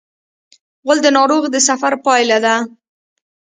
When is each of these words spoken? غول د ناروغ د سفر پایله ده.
غول 0.83 0.97
د 1.03 1.07
ناروغ 1.17 1.43
د 1.51 1.55
سفر 1.69 1.93
پایله 2.05 2.37
ده. 2.45 2.55